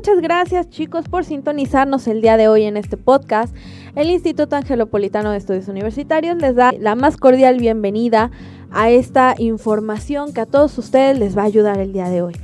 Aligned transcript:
muchas 0.00 0.22
gracias 0.22 0.70
chicos 0.70 1.04
por 1.10 1.26
sintonizarnos 1.26 2.08
el 2.08 2.22
día 2.22 2.38
de 2.38 2.48
hoy 2.48 2.62
en 2.62 2.78
este 2.78 2.96
podcast. 2.96 3.54
El 3.94 4.08
Instituto 4.08 4.56
Angelopolitano 4.56 5.30
de 5.30 5.36
Estudios 5.36 5.68
Universitarios 5.68 6.38
les 6.38 6.54
da 6.54 6.72
la 6.72 6.94
más 6.94 7.18
cordial 7.18 7.58
bienvenida 7.58 8.30
a 8.70 8.88
esta 8.88 9.34
información 9.36 10.32
que 10.32 10.40
a 10.40 10.46
todos 10.46 10.78
ustedes 10.78 11.18
les 11.18 11.36
va 11.36 11.42
a 11.42 11.44
ayudar 11.44 11.78
el 11.80 11.92
día 11.92 12.08
de 12.08 12.22
hoy. 12.22 12.34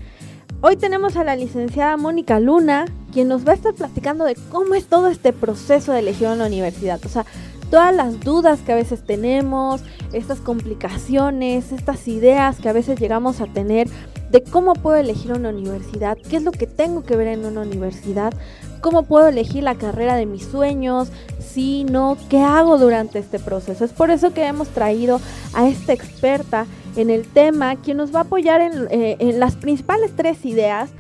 Hoy 0.60 0.76
tenemos 0.76 1.16
a 1.16 1.24
la 1.24 1.34
licenciada 1.34 1.96
Mónica 1.96 2.40
Luna, 2.40 2.84
quien 3.10 3.28
nos 3.28 3.48
va 3.48 3.52
a 3.52 3.54
estar 3.54 3.72
platicando 3.72 4.26
de 4.26 4.36
cómo 4.52 4.74
es 4.74 4.84
todo 4.84 5.08
este 5.08 5.32
proceso 5.32 5.92
de 5.92 6.00
elegir 6.00 6.28
una 6.28 6.48
universidad. 6.48 7.00
O 7.06 7.08
sea, 7.08 7.24
todas 7.70 7.94
las 7.96 8.20
dudas 8.20 8.60
que 8.60 8.72
a 8.72 8.76
veces 8.76 9.02
tenemos, 9.02 9.80
estas 10.12 10.40
complicaciones, 10.40 11.72
estas 11.72 12.06
ideas 12.06 12.58
que 12.58 12.68
a 12.68 12.74
veces 12.74 13.00
llegamos 13.00 13.40
a 13.40 13.46
tener 13.46 13.88
de 14.30 14.42
cómo 14.42 14.74
puedo 14.74 14.96
elegir 14.96 15.32
una 15.32 15.50
universidad, 15.50 16.18
qué 16.28 16.36
es 16.36 16.42
lo 16.42 16.52
que 16.52 16.66
tengo 16.66 17.04
que 17.04 17.16
ver 17.16 17.28
en 17.28 17.44
una 17.44 17.62
universidad, 17.62 18.32
cómo 18.80 19.04
puedo 19.04 19.28
elegir 19.28 19.62
la 19.62 19.76
carrera 19.76 20.16
de 20.16 20.26
mis 20.26 20.44
sueños, 20.44 21.08
si 21.40 21.84
no, 21.84 22.16
qué 22.28 22.40
hago 22.40 22.78
durante 22.78 23.18
este 23.18 23.38
proceso. 23.38 23.84
Es 23.84 23.92
por 23.92 24.10
eso 24.10 24.32
que 24.32 24.44
hemos 24.46 24.68
traído 24.68 25.20
a 25.54 25.68
esta 25.68 25.92
experta 25.92 26.66
en 26.96 27.10
el 27.10 27.26
tema, 27.26 27.76
quien 27.76 27.96
nos 27.98 28.14
va 28.14 28.20
a 28.20 28.22
apoyar 28.22 28.60
en, 28.60 28.88
eh, 28.90 29.16
en 29.18 29.38
las 29.38 29.56
principales 29.56 30.12
tres 30.16 30.44
ideas 30.44 30.90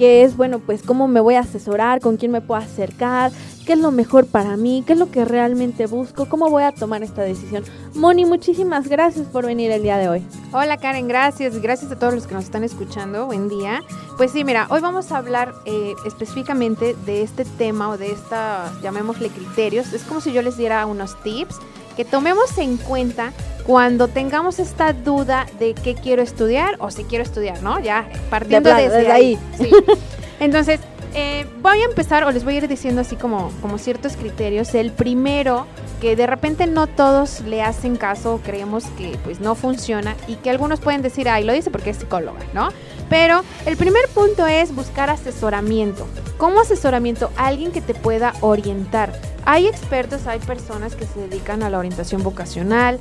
que 0.00 0.24
es, 0.24 0.34
bueno, 0.34 0.60
pues 0.60 0.82
cómo 0.82 1.08
me 1.08 1.20
voy 1.20 1.34
a 1.34 1.40
asesorar, 1.40 2.00
con 2.00 2.16
quién 2.16 2.32
me 2.32 2.40
puedo 2.40 2.58
acercar, 2.58 3.32
qué 3.66 3.74
es 3.74 3.78
lo 3.78 3.90
mejor 3.90 4.24
para 4.24 4.56
mí, 4.56 4.82
qué 4.86 4.94
es 4.94 4.98
lo 4.98 5.10
que 5.10 5.26
realmente 5.26 5.86
busco, 5.86 6.26
cómo 6.26 6.48
voy 6.48 6.62
a 6.62 6.72
tomar 6.72 7.02
esta 7.02 7.20
decisión. 7.20 7.64
Moni, 7.94 8.24
muchísimas 8.24 8.88
gracias 8.88 9.26
por 9.26 9.44
venir 9.44 9.70
el 9.70 9.82
día 9.82 9.98
de 9.98 10.08
hoy. 10.08 10.26
Hola 10.52 10.78
Karen, 10.78 11.06
gracias, 11.06 11.60
gracias 11.60 11.92
a 11.92 11.98
todos 11.98 12.14
los 12.14 12.26
que 12.26 12.32
nos 12.32 12.44
están 12.44 12.64
escuchando, 12.64 13.26
buen 13.26 13.50
día. 13.50 13.82
Pues 14.16 14.30
sí, 14.30 14.42
mira, 14.42 14.68
hoy 14.70 14.80
vamos 14.80 15.12
a 15.12 15.18
hablar 15.18 15.52
eh, 15.66 15.92
específicamente 16.06 16.96
de 17.04 17.20
este 17.20 17.44
tema 17.44 17.90
o 17.90 17.98
de 17.98 18.10
esta, 18.12 18.72
llamémosle 18.80 19.28
criterios, 19.28 19.92
es 19.92 20.02
como 20.04 20.22
si 20.22 20.32
yo 20.32 20.40
les 20.40 20.56
diera 20.56 20.86
unos 20.86 21.22
tips 21.22 21.58
que 21.96 22.04
tomemos 22.04 22.56
en 22.58 22.76
cuenta 22.76 23.32
cuando 23.66 24.08
tengamos 24.08 24.58
esta 24.58 24.92
duda 24.92 25.46
de 25.58 25.74
qué 25.74 25.94
quiero 25.94 26.22
estudiar 26.22 26.76
o 26.78 26.90
si 26.90 27.04
quiero 27.04 27.22
estudiar, 27.22 27.62
¿no? 27.62 27.80
Ya 27.80 28.08
partiendo 28.28 28.74
desde, 28.74 29.10
ahí. 29.12 29.38
Entonces, 30.40 30.80
eh, 31.14 31.46
voy 31.60 31.80
a 31.80 31.84
empezar 31.84 32.24
o 32.24 32.30
les 32.30 32.44
voy 32.44 32.54
a 32.54 32.56
ir 32.58 32.68
diciendo 32.68 33.00
así 33.00 33.16
como, 33.16 33.52
como 33.60 33.78
ciertos 33.78 34.16
criterios. 34.16 34.74
El 34.74 34.92
primero, 34.92 35.66
que 36.00 36.16
de 36.16 36.26
repente 36.26 36.66
no 36.66 36.86
todos 36.86 37.40
le 37.40 37.62
hacen 37.62 37.96
caso, 37.96 38.40
creemos 38.44 38.84
que 38.96 39.18
pues 39.24 39.40
no 39.40 39.54
funciona 39.54 40.16
y 40.28 40.36
que 40.36 40.50
algunos 40.50 40.80
pueden 40.80 41.02
decir, 41.02 41.28
ay, 41.28 41.44
lo 41.44 41.52
dice 41.52 41.70
porque 41.70 41.90
es 41.90 41.98
psicóloga, 41.98 42.40
¿no? 42.54 42.68
Pero 43.08 43.42
el 43.66 43.76
primer 43.76 44.06
punto 44.14 44.46
es 44.46 44.74
buscar 44.74 45.10
asesoramiento. 45.10 46.06
¿Cómo 46.38 46.60
asesoramiento? 46.60 47.30
Alguien 47.36 47.72
que 47.72 47.80
te 47.80 47.92
pueda 47.92 48.32
orientar. 48.40 49.12
Hay 49.44 49.66
expertos, 49.66 50.26
hay 50.26 50.38
personas 50.38 50.94
que 50.94 51.06
se 51.06 51.20
dedican 51.20 51.62
a 51.62 51.70
la 51.70 51.78
orientación 51.78 52.22
vocacional, 52.22 53.00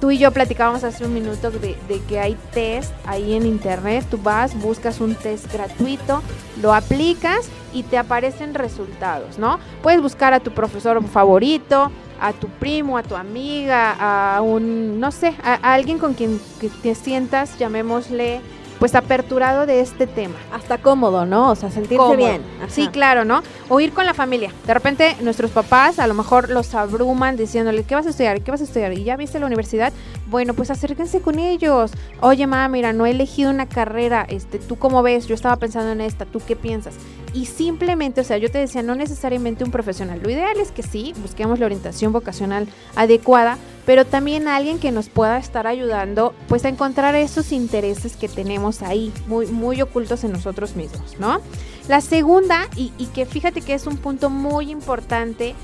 Tú 0.00 0.10
y 0.10 0.18
yo 0.18 0.30
platicábamos 0.30 0.84
hace 0.84 1.04
un 1.04 1.14
minuto 1.14 1.50
de, 1.50 1.76
que 2.08 2.20
hay 2.20 2.36
test 2.52 2.92
ahí 3.06 3.34
en 3.34 3.46
internet. 3.46 4.04
Tú 4.10 4.18
vas, 4.18 4.58
buscas 4.60 5.00
un 5.00 5.14
test 5.14 5.50
gratuito, 5.52 6.22
lo 6.60 6.74
aplicas 6.74 7.48
y 7.72 7.82
te 7.82 7.96
aparecen 7.96 8.54
resultados, 8.54 9.38
¿no? 9.38 9.58
Puedes 9.82 10.02
buscar 10.02 10.34
a 10.34 10.40
tu 10.40 10.50
profesor 10.50 11.02
favorito, 11.04 11.90
a 12.20 12.32
tu 12.32 12.48
primo, 12.48 12.98
a 12.98 13.02
tu 13.02 13.16
amiga, 13.16 13.96
a 13.98 14.42
un, 14.42 15.00
no 15.00 15.10
sé, 15.12 15.34
a, 15.42 15.54
alguien 15.74 15.98
con 15.98 16.14
quien 16.14 16.40
te 16.82 16.94
sientas, 16.94 17.58
llamémosle 17.58 18.40
pues 18.78 18.94
aperturado 18.94 19.66
de 19.66 19.80
este 19.80 20.06
tema. 20.06 20.36
Hasta 20.52 20.78
cómodo, 20.78 21.26
¿no? 21.26 21.50
O 21.50 21.56
sea, 21.56 21.70
sentirse 21.70 22.16
bien. 22.16 22.42
Sí, 22.68 22.88
claro, 22.88 23.24
¿no? 23.24 23.42
O 23.68 23.80
ir 23.80 23.92
con 23.92 24.06
la 24.06 24.14
familia. 24.14 24.52
De 24.66 24.74
repente 24.74 25.16
nuestros 25.20 25.50
papás 25.50 25.98
a 25.98 26.06
lo 26.06 26.14
mejor 26.14 26.50
los 26.50 26.74
abruman 26.74 27.36
diciéndole, 27.36 27.84
¿qué 27.84 27.94
vas 27.94 28.06
a 28.06 28.10
estudiar? 28.10 28.40
¿Qué 28.42 28.50
vas 28.50 28.60
a 28.60 28.64
estudiar? 28.64 28.92
¿Y 28.92 29.04
ya 29.04 29.16
viste 29.16 29.38
la 29.38 29.46
universidad? 29.46 29.92
Bueno, 30.26 30.54
pues 30.54 30.70
acérquense 30.70 31.20
con 31.20 31.38
ellos. 31.38 31.92
Oye, 32.20 32.46
mamá, 32.46 32.68
mira, 32.68 32.92
no 32.92 33.06
he 33.06 33.10
elegido 33.10 33.50
una 33.50 33.66
carrera. 33.66 34.26
Este, 34.28 34.58
¿tú 34.58 34.76
cómo 34.76 35.02
ves? 35.02 35.26
Yo 35.26 35.34
estaba 35.34 35.56
pensando 35.56 35.92
en 35.92 36.00
esta. 36.00 36.24
¿Tú 36.24 36.40
qué 36.46 36.56
piensas? 36.56 36.94
Y 37.36 37.44
simplemente, 37.44 38.22
o 38.22 38.24
sea, 38.24 38.38
yo 38.38 38.50
te 38.50 38.56
decía, 38.56 38.82
no 38.82 38.94
necesariamente 38.94 39.62
un 39.62 39.70
profesional. 39.70 40.20
Lo 40.22 40.30
ideal 40.30 40.58
es 40.58 40.70
que 40.70 40.82
sí, 40.82 41.12
busquemos 41.20 41.58
la 41.58 41.66
orientación 41.66 42.10
vocacional 42.10 42.66
adecuada, 42.94 43.58
pero 43.84 44.06
también 44.06 44.48
alguien 44.48 44.78
que 44.78 44.90
nos 44.90 45.10
pueda 45.10 45.36
estar 45.36 45.66
ayudando 45.66 46.34
pues 46.48 46.64
a 46.64 46.70
encontrar 46.70 47.14
esos 47.14 47.52
intereses 47.52 48.16
que 48.16 48.30
tenemos 48.30 48.80
ahí, 48.80 49.12
muy, 49.26 49.48
muy 49.48 49.82
ocultos 49.82 50.24
en 50.24 50.32
nosotros 50.32 50.76
mismos, 50.76 51.16
¿no? 51.18 51.42
La 51.88 52.00
segunda, 52.00 52.70
y, 52.74 52.94
y 52.96 53.04
que 53.08 53.26
fíjate 53.26 53.60
que 53.60 53.74
es 53.74 53.86
un 53.86 53.98
punto 53.98 54.30
muy 54.30 54.70
importante, 54.70 55.54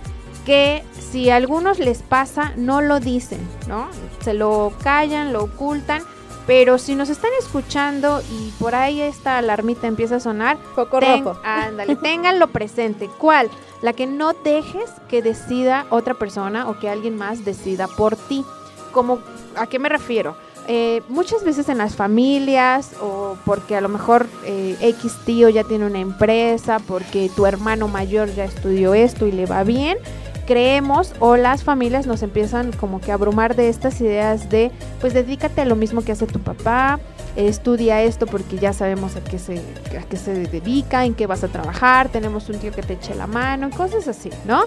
que 0.44 0.82
si 1.10 1.30
a 1.30 1.36
algunos 1.36 1.78
les 1.78 2.02
pasa, 2.02 2.52
no 2.58 2.82
lo 2.82 3.00
dicen, 3.00 3.40
¿no? 3.66 3.88
Se 4.22 4.34
lo 4.34 4.74
callan, 4.82 5.32
lo 5.32 5.44
ocultan, 5.44 6.02
pero 6.46 6.78
si 6.78 6.94
nos 6.94 7.08
están 7.08 7.30
escuchando 7.38 8.20
y 8.30 8.50
por 8.58 8.74
ahí 8.74 9.00
esta 9.00 9.38
alarmita 9.38 9.86
empieza 9.86 10.16
a 10.16 10.20
sonar, 10.20 10.58
Poco 10.74 11.00
rojo. 11.00 11.38
Ándale, 11.44 11.96
ténganlo 11.96 12.48
presente. 12.48 13.08
¿Cuál? 13.18 13.50
La 13.80 13.92
que 13.92 14.06
no 14.06 14.32
dejes 14.32 14.90
que 15.08 15.22
decida 15.22 15.86
otra 15.90 16.14
persona 16.14 16.68
o 16.68 16.78
que 16.78 16.88
alguien 16.88 17.16
más 17.16 17.44
decida 17.44 17.86
por 17.88 18.16
ti. 18.16 18.44
Como, 18.92 19.20
¿a 19.56 19.66
qué 19.66 19.78
me 19.78 19.88
refiero? 19.88 20.36
Eh, 20.68 21.02
muchas 21.08 21.42
veces 21.42 21.68
en 21.68 21.78
las 21.78 21.96
familias 21.96 22.92
o 23.00 23.36
porque 23.44 23.74
a 23.76 23.80
lo 23.80 23.88
mejor 23.88 24.28
eh, 24.44 24.76
X 24.80 25.16
tío 25.24 25.48
ya 25.48 25.64
tiene 25.64 25.86
una 25.86 25.98
empresa, 25.98 26.78
porque 26.78 27.30
tu 27.34 27.46
hermano 27.46 27.88
mayor 27.88 28.32
ya 28.32 28.44
estudió 28.44 28.94
esto 28.94 29.26
y 29.26 29.32
le 29.32 29.46
va 29.46 29.64
bien, 29.64 29.98
creemos 30.46 31.14
o 31.20 31.36
las 31.36 31.62
familias 31.62 32.06
nos 32.06 32.22
empiezan 32.22 32.72
como 32.72 33.00
que 33.00 33.10
a 33.10 33.14
abrumar 33.14 33.54
de 33.56 33.68
estas 33.68 34.00
ideas 34.00 34.50
de 34.50 34.70
pues 35.00 35.14
dedícate 35.14 35.60
a 35.60 35.64
lo 35.64 35.76
mismo 35.76 36.02
que 36.02 36.12
hace 36.12 36.26
tu 36.26 36.40
papá, 36.40 36.98
estudia 37.36 38.02
esto 38.02 38.26
porque 38.26 38.58
ya 38.58 38.72
sabemos 38.72 39.16
a 39.16 39.24
qué 39.24 39.38
se, 39.38 39.58
a 39.98 40.02
qué 40.08 40.16
se 40.16 40.34
dedica, 40.34 41.04
en 41.04 41.14
qué 41.14 41.26
vas 41.26 41.44
a 41.44 41.48
trabajar, 41.48 42.08
tenemos 42.08 42.48
un 42.48 42.58
tío 42.58 42.72
que 42.72 42.82
te 42.82 42.94
eche 42.94 43.14
la 43.14 43.26
mano, 43.26 43.70
cosas 43.70 44.08
así, 44.08 44.30
¿no? 44.44 44.64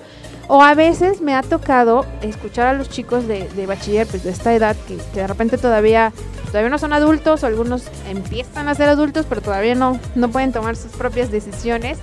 O 0.48 0.62
a 0.62 0.76
veces 0.76 1.22
me 1.22 1.36
ha 1.36 1.42
tocado 1.42 2.06
escuchar 2.22 2.68
a 2.68 2.74
los 2.74 2.90
chicos 2.90 3.28
de, 3.28 3.48
de 3.50 3.66
bachiller, 3.66 4.08
pues 4.08 4.24
de 4.24 4.32
esta 4.32 4.54
edad, 4.54 4.76
que, 4.88 4.98
que, 5.14 5.22
de 5.22 5.28
repente 5.28 5.58
todavía, 5.58 6.14
todavía 6.48 6.70
no 6.70 6.78
son 6.78 6.94
adultos, 6.94 7.44
o 7.44 7.48
algunos 7.48 7.84
empiezan 8.10 8.68
a 8.68 8.76
ser 8.76 8.90
adultos, 8.90 9.26
pero 9.28 9.42
todavía 9.42 9.76
no, 9.76 10.00
no 10.16 10.30
pueden 10.30 10.52
tomar 10.52 10.76
sus 10.76 10.92
propias 10.92 11.32
decisiones 11.32 11.98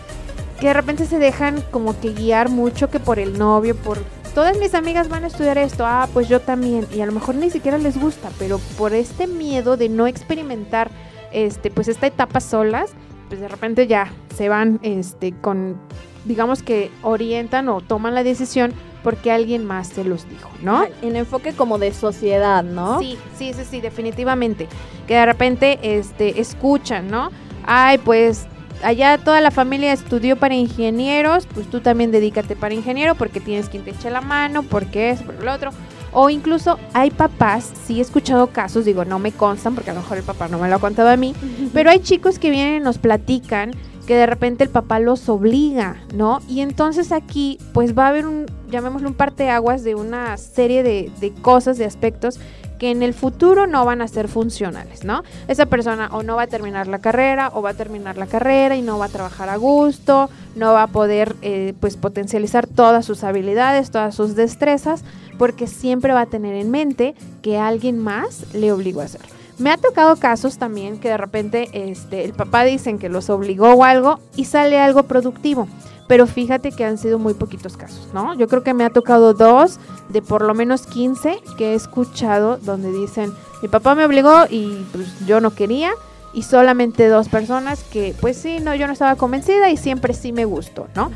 que 0.62 0.68
de 0.68 0.74
repente 0.74 1.06
se 1.06 1.18
dejan 1.18 1.60
como 1.72 1.98
que 1.98 2.12
guiar 2.12 2.48
mucho 2.48 2.88
que 2.88 3.00
por 3.00 3.18
el 3.18 3.36
novio, 3.36 3.74
por 3.74 3.98
todas 4.32 4.56
mis 4.58 4.74
amigas 4.74 5.08
van 5.08 5.24
a 5.24 5.26
estudiar 5.26 5.58
esto, 5.58 5.84
ah, 5.84 6.08
pues 6.12 6.28
yo 6.28 6.38
también, 6.38 6.86
y 6.94 7.00
a 7.00 7.06
lo 7.06 7.10
mejor 7.10 7.34
ni 7.34 7.50
siquiera 7.50 7.78
les 7.78 8.00
gusta, 8.00 8.30
pero 8.38 8.60
por 8.78 8.94
este 8.94 9.26
miedo 9.26 9.76
de 9.76 9.88
no 9.88 10.06
experimentar 10.06 10.88
este 11.32 11.72
pues 11.72 11.88
esta 11.88 12.06
etapa 12.06 12.38
solas, 12.38 12.92
pues 13.26 13.40
de 13.40 13.48
repente 13.48 13.88
ya 13.88 14.12
se 14.36 14.48
van 14.48 14.78
este 14.84 15.32
con 15.32 15.80
digamos 16.26 16.62
que 16.62 16.92
orientan 17.02 17.68
o 17.68 17.80
toman 17.80 18.14
la 18.14 18.22
decisión 18.22 18.72
porque 19.02 19.32
alguien 19.32 19.64
más 19.64 19.88
se 19.88 20.04
los 20.04 20.28
dijo, 20.28 20.48
¿no? 20.62 20.84
En 21.02 21.16
enfoque 21.16 21.54
como 21.54 21.78
de 21.78 21.92
sociedad, 21.92 22.62
¿no? 22.62 23.00
Sí, 23.00 23.18
sí, 23.36 23.52
sí, 23.52 23.64
sí, 23.68 23.80
definitivamente. 23.80 24.68
Que 25.08 25.14
de 25.14 25.26
repente 25.26 25.80
este 25.82 26.40
escuchan, 26.40 27.08
¿no? 27.08 27.32
Ay, 27.66 27.98
pues 27.98 28.46
allá 28.82 29.18
toda 29.18 29.40
la 29.40 29.50
familia 29.50 29.92
estudió 29.92 30.36
para 30.36 30.54
ingenieros, 30.54 31.46
pues 31.52 31.68
tú 31.70 31.80
también 31.80 32.10
dedícate 32.10 32.56
para 32.56 32.74
ingeniero 32.74 33.14
porque 33.14 33.40
tienes 33.40 33.68
quien 33.68 33.84
te 33.84 33.90
eche 33.90 34.10
la 34.10 34.20
mano, 34.20 34.62
porque 34.62 35.10
es, 35.10 35.22
por 35.22 35.42
lo 35.42 35.52
otro. 35.52 35.70
O 36.12 36.28
incluso 36.28 36.78
hay 36.92 37.10
papás, 37.10 37.72
sí 37.86 37.98
he 37.98 38.02
escuchado 38.02 38.48
casos, 38.48 38.84
digo, 38.84 39.04
no 39.04 39.18
me 39.18 39.32
constan 39.32 39.74
porque 39.74 39.90
a 39.90 39.94
lo 39.94 40.00
mejor 40.00 40.18
el 40.18 40.24
papá 40.24 40.48
no 40.48 40.58
me 40.58 40.68
lo 40.68 40.76
ha 40.76 40.78
contado 40.78 41.08
a 41.08 41.16
mí, 41.16 41.34
pero 41.72 41.90
hay 41.90 42.00
chicos 42.00 42.38
que 42.38 42.50
vienen 42.50 42.76
y 42.76 42.84
nos 42.84 42.98
platican 42.98 43.72
que 44.06 44.16
de 44.16 44.26
repente 44.26 44.64
el 44.64 44.70
papá 44.70 44.98
los 44.98 45.28
obliga, 45.28 45.96
¿no? 46.14 46.40
Y 46.48 46.60
entonces 46.60 47.12
aquí 47.12 47.58
pues 47.72 47.96
va 47.96 48.06
a 48.06 48.08
haber 48.08 48.26
un, 48.26 48.46
llamémoslo 48.68 49.08
un 49.08 49.14
parteaguas 49.14 49.84
de 49.84 49.94
una 49.94 50.36
serie 50.36 50.82
de, 50.82 51.10
de 51.20 51.32
cosas, 51.32 51.78
de 51.78 51.84
aspectos 51.84 52.40
que 52.82 52.90
en 52.90 53.04
el 53.04 53.14
futuro 53.14 53.68
no 53.68 53.84
van 53.84 54.02
a 54.02 54.08
ser 54.08 54.26
funcionales, 54.26 55.04
¿no? 55.04 55.22
Esa 55.46 55.66
persona 55.66 56.08
o 56.10 56.24
no 56.24 56.34
va 56.34 56.42
a 56.42 56.46
terminar 56.48 56.88
la 56.88 56.98
carrera 56.98 57.52
o 57.54 57.62
va 57.62 57.70
a 57.70 57.74
terminar 57.74 58.16
la 58.16 58.26
carrera 58.26 58.74
y 58.74 58.82
no 58.82 58.98
va 58.98 59.04
a 59.04 59.08
trabajar 59.08 59.48
a 59.50 59.56
gusto, 59.56 60.28
no 60.56 60.72
va 60.72 60.82
a 60.82 60.86
poder 60.88 61.36
eh, 61.42 61.74
pues 61.78 61.96
potencializar 61.96 62.66
todas 62.66 63.06
sus 63.06 63.22
habilidades, 63.22 63.92
todas 63.92 64.16
sus 64.16 64.34
destrezas, 64.34 65.04
porque 65.38 65.68
siempre 65.68 66.12
va 66.12 66.22
a 66.22 66.26
tener 66.26 66.56
en 66.56 66.72
mente 66.72 67.14
que 67.40 67.56
alguien 67.56 67.98
más 67.98 68.52
le 68.52 68.72
obligó 68.72 69.00
a 69.00 69.04
hacer. 69.04 69.20
Me 69.58 69.70
ha 69.70 69.76
tocado 69.76 70.16
casos 70.16 70.58
también 70.58 70.98
que 70.98 71.10
de 71.10 71.18
repente 71.18 71.68
este, 71.72 72.24
el 72.24 72.32
papá 72.32 72.64
dicen 72.64 72.98
que 72.98 73.08
los 73.08 73.30
obligó 73.30 73.74
o 73.74 73.84
algo 73.84 74.18
y 74.34 74.46
sale 74.46 74.80
algo 74.80 75.04
productivo 75.04 75.68
pero 76.08 76.26
fíjate 76.26 76.72
que 76.72 76.84
han 76.84 76.98
sido 76.98 77.18
muy 77.18 77.34
poquitos 77.34 77.76
casos, 77.76 78.08
¿no? 78.12 78.34
Yo 78.34 78.48
creo 78.48 78.62
que 78.62 78.74
me 78.74 78.84
ha 78.84 78.90
tocado 78.90 79.34
dos 79.34 79.78
de 80.08 80.22
por 80.22 80.42
lo 80.42 80.54
menos 80.54 80.86
15 80.86 81.40
que 81.56 81.72
he 81.72 81.74
escuchado 81.74 82.58
donde 82.58 82.92
dicen, 82.92 83.32
mi 83.62 83.68
papá 83.68 83.94
me 83.94 84.04
obligó 84.04 84.44
y 84.50 84.86
pues 84.92 85.26
yo 85.26 85.40
no 85.40 85.52
quería 85.52 85.92
y 86.34 86.42
solamente 86.42 87.08
dos 87.08 87.28
personas 87.28 87.84
que 87.84 88.14
pues 88.20 88.36
sí, 88.36 88.58
no, 88.60 88.74
yo 88.74 88.86
no 88.86 88.92
estaba 88.92 89.16
convencida 89.16 89.70
y 89.70 89.76
siempre 89.76 90.14
sí 90.14 90.32
me 90.32 90.44
gustó, 90.44 90.88
¿no? 90.94 91.10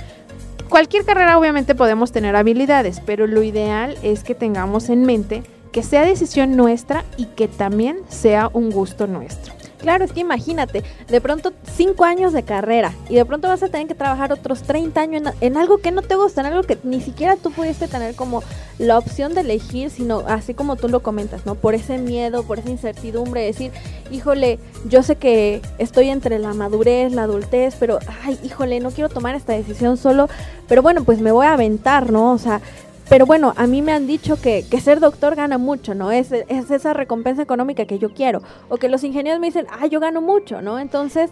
Cualquier 0.68 1.04
carrera 1.04 1.38
obviamente 1.38 1.74
podemos 1.74 2.10
tener 2.10 2.34
habilidades, 2.34 3.00
pero 3.04 3.26
lo 3.26 3.42
ideal 3.42 3.96
es 4.02 4.24
que 4.24 4.34
tengamos 4.34 4.88
en 4.88 5.04
mente 5.04 5.44
que 5.70 5.82
sea 5.82 6.04
decisión 6.04 6.56
nuestra 6.56 7.04
y 7.16 7.26
que 7.26 7.48
también 7.48 7.98
sea 8.08 8.50
un 8.52 8.70
gusto 8.70 9.06
nuestro. 9.06 9.54
Claro, 9.78 10.04
es 10.04 10.12
que 10.12 10.20
imagínate, 10.20 10.82
de 11.08 11.20
pronto 11.20 11.52
cinco 11.76 12.04
años 12.04 12.32
de 12.32 12.42
carrera 12.42 12.92
y 13.08 13.16
de 13.16 13.24
pronto 13.24 13.48
vas 13.48 13.62
a 13.62 13.68
tener 13.68 13.86
que 13.86 13.94
trabajar 13.94 14.32
otros 14.32 14.62
30 14.62 15.00
años 15.00 15.22
en, 15.40 15.56
algo 15.56 15.78
que 15.78 15.90
no 15.90 16.02
te 16.02 16.14
gusta, 16.14 16.40
en 16.40 16.48
algo 16.48 16.62
que 16.62 16.78
ni 16.82 17.00
siquiera 17.00 17.36
tú 17.36 17.50
pudiste 17.50 17.86
tener 17.86 18.14
como 18.14 18.42
la 18.78 18.98
opción 18.98 19.34
de 19.34 19.42
elegir, 19.42 19.90
sino 19.90 20.20
así 20.26 20.54
como 20.54 20.76
tú 20.76 20.88
lo 20.88 21.00
comentas, 21.00 21.44
¿no? 21.44 21.54
Por 21.54 21.74
ese 21.74 21.98
miedo, 21.98 22.42
por 22.42 22.58
esa 22.58 22.70
incertidumbre, 22.70 23.42
decir, 23.42 23.70
híjole, 24.10 24.58
yo 24.88 25.02
sé 25.02 25.16
que 25.16 25.60
estoy 25.78 26.08
entre 26.08 26.38
la 26.38 26.54
madurez, 26.54 27.12
la 27.12 27.24
adultez, 27.24 27.76
pero, 27.78 27.98
ay, 28.24 28.38
híjole, 28.42 28.80
no 28.80 28.90
quiero 28.90 29.08
tomar 29.08 29.34
esta 29.34 29.52
decisión 29.52 29.96
solo, 29.96 30.28
pero 30.68 30.82
bueno, 30.82 31.04
pues 31.04 31.20
me 31.20 31.32
voy 31.32 31.46
a 31.46 31.52
aventar, 31.52 32.10
¿no? 32.10 32.32
O 32.32 32.38
sea, 32.38 32.60
pero 33.08 33.26
bueno, 33.26 33.54
a 33.56 33.66
mí 33.66 33.82
me 33.82 33.92
han 33.92 34.06
dicho 34.06 34.40
que, 34.40 34.64
que 34.68 34.80
ser 34.80 35.00
doctor 35.00 35.36
gana 35.36 35.58
mucho, 35.58 35.94
¿no? 35.94 36.10
Es, 36.10 36.32
es, 36.32 36.70
esa 36.70 36.92
recompensa 36.92 37.42
económica 37.42 37.84
que 37.84 37.98
yo 37.98 38.12
quiero. 38.12 38.42
O 38.68 38.78
que 38.78 38.88
los 38.88 39.04
ingenieros 39.04 39.40
me 39.40 39.46
dicen, 39.46 39.66
ah, 39.70 39.86
yo 39.86 40.00
gano 40.00 40.20
mucho, 40.20 40.62
¿no? 40.62 40.78
Entonces... 40.78 41.30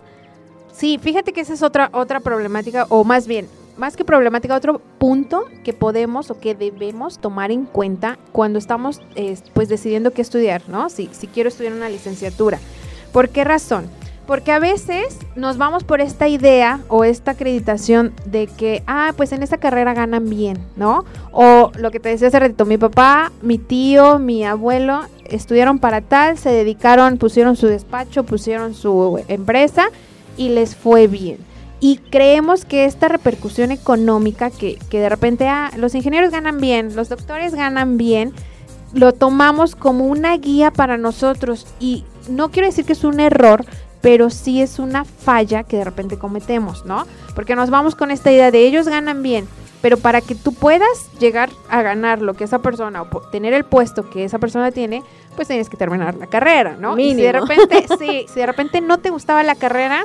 Sí, 0.72 0.98
fíjate 1.00 1.32
que 1.32 1.40
esa 1.40 1.54
es 1.54 1.62
otra, 1.62 1.88
otra 1.92 2.18
problemática, 2.18 2.86
o 2.88 3.04
más 3.04 3.28
bien, 3.28 3.46
más 3.76 3.96
que 3.96 4.04
problemática, 4.04 4.56
otro 4.56 4.80
punto 4.98 5.44
que 5.62 5.72
podemos 5.72 6.32
o 6.32 6.40
que 6.40 6.56
debemos 6.56 7.18
tomar 7.18 7.52
en 7.52 7.64
cuenta 7.64 8.18
cuando 8.32 8.58
estamos 8.58 9.00
pues 9.52 9.68
decidiendo 9.68 10.10
qué 10.10 10.22
estudiar, 10.22 10.62
¿no? 10.68 10.88
Si, 10.90 11.08
si 11.12 11.28
quiero 11.28 11.48
estudiar 11.48 11.74
una 11.74 11.88
licenciatura. 11.88 12.58
¿Por 13.12 13.28
qué 13.28 13.44
razón? 13.44 13.88
Porque 14.26 14.52
a 14.52 14.58
veces 14.58 15.18
nos 15.36 15.58
vamos 15.58 15.84
por 15.84 16.00
esta 16.00 16.28
idea 16.28 16.80
o 16.88 17.04
esta 17.04 17.32
acreditación 17.32 18.14
de 18.24 18.46
que, 18.46 18.82
ah, 18.86 19.12
pues 19.16 19.32
en 19.32 19.42
esta 19.42 19.58
carrera 19.58 19.92
ganan 19.92 20.30
bien, 20.30 20.58
¿no? 20.76 21.04
O 21.30 21.70
lo 21.76 21.90
que 21.90 22.00
te 22.00 22.08
decía 22.08 22.28
hace 22.28 22.38
ratito, 22.38 22.64
mi 22.64 22.78
papá, 22.78 23.32
mi 23.42 23.58
tío, 23.58 24.18
mi 24.18 24.44
abuelo 24.44 25.02
estudiaron 25.26 25.78
para 25.78 26.00
tal, 26.00 26.38
se 26.38 26.50
dedicaron, 26.50 27.18
pusieron 27.18 27.56
su 27.56 27.66
despacho, 27.66 28.24
pusieron 28.24 28.74
su 28.74 29.22
empresa 29.28 29.88
y 30.36 30.48
les 30.50 30.74
fue 30.74 31.06
bien. 31.06 31.38
Y 31.80 31.98
creemos 31.98 32.64
que 32.64 32.86
esta 32.86 33.08
repercusión 33.08 33.70
económica, 33.70 34.50
que, 34.50 34.78
que 34.88 35.00
de 35.00 35.10
repente, 35.10 35.48
ah, 35.48 35.70
los 35.76 35.94
ingenieros 35.94 36.30
ganan 36.30 36.58
bien, 36.58 36.96
los 36.96 37.10
doctores 37.10 37.54
ganan 37.54 37.98
bien, 37.98 38.32
lo 38.94 39.12
tomamos 39.12 39.76
como 39.76 40.06
una 40.06 40.34
guía 40.38 40.70
para 40.70 40.96
nosotros. 40.96 41.66
Y 41.80 42.04
no 42.28 42.50
quiero 42.50 42.68
decir 42.68 42.86
que 42.86 42.94
es 42.94 43.04
un 43.04 43.20
error, 43.20 43.66
pero 44.04 44.28
sí 44.28 44.60
es 44.60 44.78
una 44.78 45.06
falla 45.06 45.62
que 45.62 45.78
de 45.78 45.84
repente 45.84 46.18
cometemos, 46.18 46.84
¿no? 46.84 47.06
Porque 47.34 47.56
nos 47.56 47.70
vamos 47.70 47.94
con 47.94 48.10
esta 48.10 48.30
idea 48.30 48.50
de 48.50 48.66
ellos 48.66 48.86
ganan 48.86 49.22
bien, 49.22 49.48
pero 49.80 49.96
para 49.96 50.20
que 50.20 50.34
tú 50.34 50.52
puedas 50.52 51.10
llegar 51.18 51.48
a 51.70 51.80
ganar 51.80 52.20
lo 52.20 52.34
que 52.34 52.44
esa 52.44 52.58
persona 52.58 53.00
o 53.00 53.20
tener 53.30 53.54
el 53.54 53.64
puesto 53.64 54.10
que 54.10 54.24
esa 54.24 54.38
persona 54.38 54.72
tiene, 54.72 55.02
pues 55.36 55.48
tienes 55.48 55.70
que 55.70 55.78
terminar 55.78 56.16
la 56.16 56.26
carrera, 56.26 56.76
¿no? 56.78 56.98
Y 56.98 57.14
si 57.14 57.22
de 57.22 57.32
repente, 57.32 57.86
sí, 57.98 58.26
si 58.28 58.40
de 58.40 58.44
repente 58.44 58.82
no 58.82 58.98
te 58.98 59.08
gustaba 59.08 59.42
la 59.42 59.54
carrera, 59.54 60.04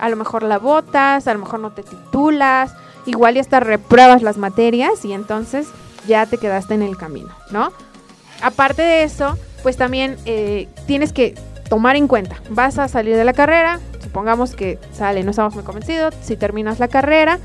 a 0.00 0.08
lo 0.08 0.16
mejor 0.16 0.42
la 0.42 0.58
botas, 0.58 1.28
a 1.28 1.32
lo 1.32 1.38
mejor 1.38 1.60
no 1.60 1.70
te 1.70 1.84
titulas, 1.84 2.74
igual 3.06 3.36
y 3.36 3.38
hasta 3.38 3.60
repruebas 3.60 4.22
las 4.22 4.38
materias 4.38 5.04
y 5.04 5.12
entonces 5.12 5.68
ya 6.08 6.26
te 6.26 6.38
quedaste 6.38 6.74
en 6.74 6.82
el 6.82 6.96
camino, 6.96 7.30
¿no? 7.52 7.70
Aparte 8.42 8.82
de 8.82 9.04
eso, 9.04 9.38
pues 9.62 9.76
también 9.76 10.16
eh, 10.24 10.68
tienes 10.88 11.12
que 11.12 11.36
tomar 11.68 11.96
en 11.96 12.08
cuenta. 12.08 12.36
Vas 12.50 12.78
a 12.78 12.88
salir 12.88 13.16
de 13.16 13.24
la 13.24 13.32
carrera, 13.32 13.80
supongamos 14.00 14.54
que 14.54 14.78
sale, 14.92 15.22
no 15.24 15.30
estamos 15.30 15.54
muy 15.54 15.64
convencidos, 15.64 16.14
si 16.22 16.36
terminas 16.36 16.78
la 16.78 16.88
carrera, 16.88 17.38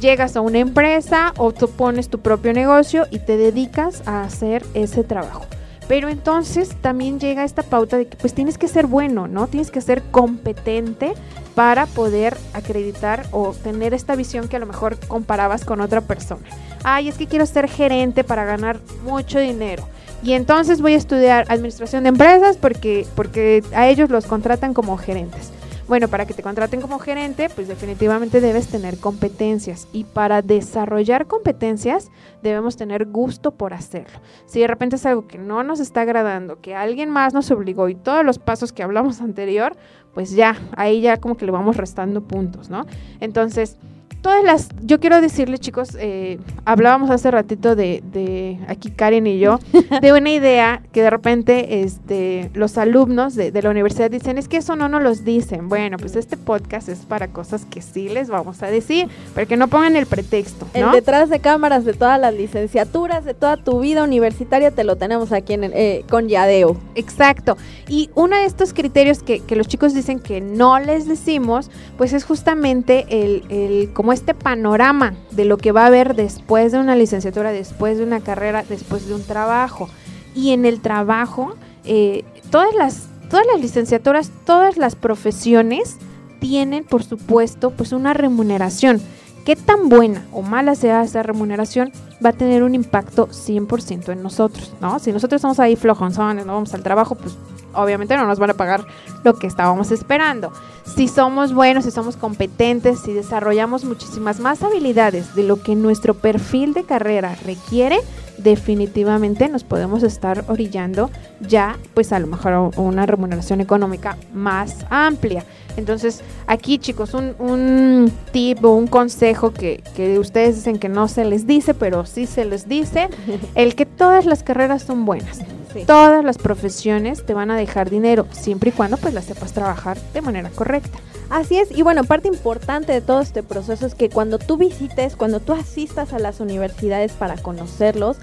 llegas 0.00 0.36
a 0.36 0.40
una 0.40 0.58
empresa 0.58 1.32
o 1.36 1.52
tú 1.52 1.70
pones 1.70 2.08
tu 2.08 2.20
propio 2.20 2.52
negocio 2.52 3.06
y 3.10 3.18
te 3.20 3.36
dedicas 3.36 4.02
a 4.06 4.22
hacer 4.22 4.64
ese 4.74 5.04
trabajo. 5.04 5.46
Pero 5.86 6.08
entonces 6.08 6.74
también 6.80 7.20
llega 7.20 7.44
esta 7.44 7.62
pauta 7.62 7.98
de 7.98 8.06
que 8.06 8.16
pues 8.16 8.32
tienes 8.32 8.56
que 8.56 8.68
ser 8.68 8.86
bueno, 8.86 9.28
¿no? 9.28 9.48
Tienes 9.48 9.70
que 9.70 9.82
ser 9.82 10.02
competente 10.02 11.12
para 11.54 11.86
poder 11.86 12.36
acreditar 12.54 13.26
o 13.32 13.52
tener 13.52 13.92
esta 13.92 14.16
visión 14.16 14.48
que 14.48 14.56
a 14.56 14.60
lo 14.60 14.66
mejor 14.66 14.98
comparabas 15.06 15.64
con 15.64 15.80
otra 15.80 16.00
persona. 16.00 16.42
Ay, 16.84 17.08
es 17.08 17.16
que 17.16 17.26
quiero 17.26 17.44
ser 17.46 17.68
gerente 17.68 18.24
para 18.24 18.44
ganar 18.44 18.80
mucho 19.04 19.38
dinero. 19.38 19.86
Y 20.22 20.32
entonces 20.32 20.80
voy 20.80 20.94
a 20.94 20.96
estudiar 20.96 21.44
administración 21.48 22.04
de 22.04 22.10
empresas 22.10 22.56
porque, 22.56 23.06
porque 23.14 23.62
a 23.74 23.88
ellos 23.88 24.10
los 24.10 24.26
contratan 24.26 24.72
como 24.72 24.96
gerentes. 24.96 25.52
Bueno, 25.86 26.08
para 26.08 26.24
que 26.24 26.32
te 26.32 26.42
contraten 26.42 26.80
como 26.80 26.98
gerente, 26.98 27.50
pues 27.54 27.68
definitivamente 27.68 28.40
debes 28.40 28.68
tener 28.68 28.96
competencias 28.96 29.86
y 29.92 30.04
para 30.04 30.40
desarrollar 30.40 31.26
competencias 31.26 32.10
debemos 32.42 32.78
tener 32.78 33.04
gusto 33.04 33.50
por 33.50 33.74
hacerlo. 33.74 34.18
Si 34.46 34.60
de 34.60 34.66
repente 34.66 34.96
es 34.96 35.04
algo 35.04 35.26
que 35.26 35.36
no 35.36 35.62
nos 35.62 35.80
está 35.80 36.00
agradando, 36.00 36.58
que 36.62 36.74
alguien 36.74 37.10
más 37.10 37.34
nos 37.34 37.50
obligó 37.50 37.90
y 37.90 37.96
todos 37.96 38.24
los 38.24 38.38
pasos 38.38 38.72
que 38.72 38.82
hablamos 38.82 39.20
anterior, 39.20 39.76
pues 40.14 40.30
ya, 40.30 40.56
ahí 40.74 41.02
ya 41.02 41.18
como 41.18 41.36
que 41.36 41.44
le 41.44 41.52
vamos 41.52 41.76
restando 41.76 42.22
puntos, 42.22 42.70
¿no? 42.70 42.86
Entonces, 43.20 43.76
todas 44.24 44.42
las, 44.42 44.70
yo 44.80 45.00
quiero 45.00 45.20
decirles 45.20 45.60
chicos, 45.60 45.90
eh, 46.00 46.38
hablábamos 46.64 47.10
hace 47.10 47.30
ratito 47.30 47.76
de, 47.76 48.02
de, 48.10 48.58
aquí 48.68 48.90
Karen 48.90 49.26
y 49.26 49.38
yo, 49.38 49.58
de 50.00 50.12
una 50.14 50.30
idea 50.30 50.80
que 50.92 51.02
de 51.02 51.10
repente 51.10 51.82
este, 51.82 52.50
los 52.54 52.78
alumnos 52.78 53.34
de, 53.34 53.52
de, 53.52 53.60
la 53.60 53.68
universidad 53.68 54.10
dicen, 54.10 54.38
es 54.38 54.48
que 54.48 54.56
eso 54.56 54.76
no 54.76 54.88
nos 54.88 55.02
los 55.02 55.24
dicen. 55.24 55.68
Bueno, 55.68 55.98
pues 55.98 56.16
este 56.16 56.38
podcast 56.38 56.88
es 56.88 57.00
para 57.00 57.28
cosas 57.28 57.66
que 57.66 57.82
sí 57.82 58.08
les 58.08 58.30
vamos 58.30 58.62
a 58.62 58.68
decir, 58.68 59.08
pero 59.34 59.46
que 59.46 59.58
no 59.58 59.68
pongan 59.68 59.94
el 59.94 60.06
pretexto. 60.06 60.66
El 60.72 60.90
detrás 60.92 61.28
de 61.28 61.40
cámaras 61.40 61.84
de 61.84 61.92
todas 61.92 62.18
las 62.18 62.32
licenciaturas, 62.32 63.26
de 63.26 63.34
toda 63.34 63.58
tu 63.58 63.80
vida 63.80 64.04
universitaria, 64.04 64.70
te 64.70 64.84
lo 64.84 64.96
tenemos 64.96 65.32
aquí 65.32 65.52
en 65.52 65.64
eh, 65.64 66.02
con 66.08 66.28
Yadeo. 66.30 66.78
Exacto. 66.94 67.58
Y 67.90 68.08
uno 68.14 68.38
de 68.38 68.46
estos 68.46 68.72
criterios 68.72 69.22
que, 69.22 69.40
que, 69.40 69.54
los 69.54 69.68
chicos 69.68 69.92
dicen 69.92 70.18
que 70.18 70.40
no 70.40 70.80
les 70.80 71.06
decimos, 71.06 71.70
pues 71.98 72.14
es 72.14 72.24
justamente 72.24 73.04
el, 73.10 73.42
el 73.50 73.92
cómo 73.92 74.13
este 74.14 74.34
panorama 74.34 75.14
de 75.30 75.44
lo 75.44 75.58
que 75.58 75.72
va 75.72 75.82
a 75.82 75.86
haber 75.86 76.14
después 76.14 76.72
de 76.72 76.78
una 76.78 76.96
licenciatura, 76.96 77.52
después 77.52 77.98
de 77.98 78.04
una 78.04 78.20
carrera, 78.20 78.64
después 78.68 79.06
de 79.06 79.14
un 79.14 79.22
trabajo. 79.22 79.88
Y 80.34 80.52
en 80.52 80.64
el 80.64 80.80
trabajo, 80.80 81.54
eh, 81.84 82.24
todas, 82.50 82.74
las, 82.74 83.08
todas 83.28 83.46
las 83.46 83.60
licenciaturas, 83.60 84.30
todas 84.46 84.76
las 84.76 84.96
profesiones 84.96 85.98
tienen, 86.40 86.84
por 86.84 87.04
supuesto, 87.04 87.70
pues 87.70 87.92
una 87.92 88.14
remuneración. 88.14 89.00
Qué 89.44 89.56
tan 89.56 89.90
buena 89.90 90.24
o 90.32 90.40
mala 90.40 90.74
sea 90.74 91.02
esa 91.02 91.22
remuneración 91.22 91.92
va 92.24 92.30
a 92.30 92.32
tener 92.32 92.62
un 92.62 92.74
impacto 92.74 93.28
100% 93.28 94.12
en 94.12 94.22
nosotros, 94.22 94.72
¿no? 94.80 94.98
Si 94.98 95.12
nosotros 95.12 95.38
estamos 95.38 95.60
ahí 95.60 95.76
flojonzones, 95.76 96.46
no 96.46 96.54
vamos 96.54 96.72
al 96.72 96.82
trabajo, 96.82 97.14
pues 97.14 97.36
obviamente 97.74 98.16
no 98.16 98.26
nos 98.26 98.38
van 98.38 98.50
a 98.50 98.54
pagar 98.54 98.86
lo 99.22 99.34
que 99.34 99.46
estábamos 99.46 99.90
esperando. 99.90 100.52
Si 100.84 101.08
somos 101.08 101.54
buenos, 101.54 101.84
si 101.84 101.90
somos 101.90 102.16
competentes, 102.16 103.00
si 103.00 103.12
desarrollamos 103.12 103.84
muchísimas 103.84 104.38
más 104.38 104.62
habilidades 104.62 105.34
de 105.34 105.42
lo 105.42 105.60
que 105.62 105.74
nuestro 105.74 106.14
perfil 106.14 106.74
de 106.74 106.84
carrera 106.84 107.34
requiere, 107.44 107.98
definitivamente 108.38 109.48
nos 109.48 109.64
podemos 109.64 110.02
estar 110.02 110.44
orillando 110.48 111.10
ya 111.40 111.78
pues 111.94 112.12
a 112.12 112.18
lo 112.18 112.26
mejor 112.26 112.52
a 112.52 112.60
una 112.60 113.06
remuneración 113.06 113.60
económica 113.60 114.16
más 114.32 114.86
amplia. 114.90 115.44
Entonces 115.76 116.22
aquí 116.46 116.78
chicos 116.78 117.14
un, 117.14 117.34
un 117.38 118.12
tip 118.32 118.64
o 118.64 118.74
un 118.74 118.86
consejo 118.86 119.52
que, 119.52 119.82
que, 119.96 120.18
ustedes 120.18 120.56
dicen 120.56 120.78
que 120.78 120.88
no 120.88 121.08
se 121.08 121.24
les 121.24 121.46
dice, 121.46 121.74
pero 121.74 122.06
sí 122.06 122.26
se 122.26 122.44
les 122.44 122.68
dice, 122.68 123.08
el 123.54 123.74
que 123.74 123.86
todas 123.86 124.26
las 124.26 124.42
carreras 124.42 124.82
son 124.82 125.04
buenas. 125.04 125.40
Todas 125.86 126.24
las 126.24 126.38
profesiones 126.38 127.26
te 127.26 127.34
van 127.34 127.50
a 127.50 127.56
dejar 127.56 127.90
dinero, 127.90 128.26
siempre 128.30 128.70
y 128.70 128.72
cuando 128.72 128.96
pues 128.96 129.12
las 129.12 129.24
sepas 129.24 129.52
trabajar 129.52 129.98
de 130.12 130.20
manera 130.20 130.50
correcta. 130.50 130.98
Así 131.34 131.58
es, 131.58 131.76
y 131.76 131.82
bueno, 131.82 132.04
parte 132.04 132.28
importante 132.28 132.92
de 132.92 133.00
todo 133.00 133.20
este 133.20 133.42
proceso 133.42 133.86
es 133.86 133.96
que 133.96 134.08
cuando 134.08 134.38
tú 134.38 134.56
visites, 134.56 135.16
cuando 135.16 135.40
tú 135.40 135.52
asistas 135.52 136.12
a 136.12 136.20
las 136.20 136.38
universidades 136.38 137.10
para 137.10 137.36
conocerlos, 137.36 138.18